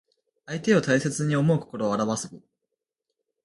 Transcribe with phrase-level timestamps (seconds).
[0.47, 2.41] 相手を大切に思う心をあらわす語。